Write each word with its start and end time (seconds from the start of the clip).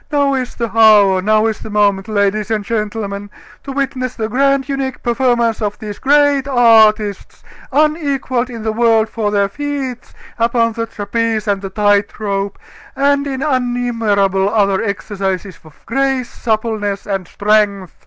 Now 0.11 0.33
is 0.33 0.55
the 0.55 0.75
hour, 0.75 1.21
now 1.21 1.45
is 1.45 1.59
the 1.59 1.69
moment, 1.69 2.07
ladies 2.07 2.49
and 2.49 2.65
gentlemen, 2.65 3.29
to 3.63 3.71
witness 3.71 4.15
the 4.15 4.29
grand, 4.29 4.67
unique 4.67 5.03
performance 5.03 5.61
of 5.61 5.77
these 5.77 5.99
great 5.99 6.47
artists, 6.47 7.43
unequaled 7.71 8.49
in 8.49 8.63
the 8.63 8.73
world 8.73 9.09
for 9.09 9.29
their 9.29 9.47
feats 9.47 10.15
upon 10.39 10.73
the 10.73 10.87
trapeze 10.87 11.47
and 11.47 11.61
the 11.61 11.69
tight 11.69 12.19
rope, 12.19 12.57
and 12.95 13.27
in 13.27 13.43
innumerable 13.43 14.49
other 14.49 14.81
exercises 14.83 15.59
of 15.63 15.79
grace, 15.85 16.31
suppleness, 16.31 17.05
and 17.05 17.27
strength!" 17.27 17.93